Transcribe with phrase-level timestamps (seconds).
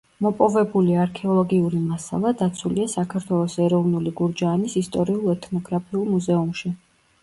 [0.25, 6.79] მოპოვებული არქეოლოგიური მასალა დაცულია საქართველოს ეროვნული გურჯაანის ისტორიულ-ეთნოგრაფიულ მუზეუმში.